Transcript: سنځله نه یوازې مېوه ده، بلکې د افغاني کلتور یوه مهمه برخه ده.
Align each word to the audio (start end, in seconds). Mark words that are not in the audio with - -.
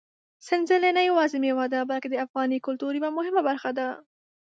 سنځله 0.47 0.89
نه 0.97 1.01
یوازې 1.09 1.37
مېوه 1.43 1.65
ده، 1.73 1.79
بلکې 1.89 2.07
د 2.11 2.15
افغاني 2.25 2.57
کلتور 2.67 2.91
یوه 2.99 3.09
مهمه 3.17 3.41
برخه 3.49 3.69
ده. 3.77 3.87